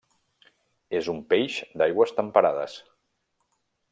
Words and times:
És 0.99 1.09
un 1.13 1.19
peix 1.33 1.59
d'aigües 1.81 2.15
temperades. 2.21 2.79